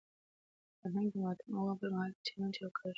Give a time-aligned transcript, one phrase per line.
[0.79, 2.89] فرهنګ د ماتم او غم پر مهال د چلند چوکاټ ښيي.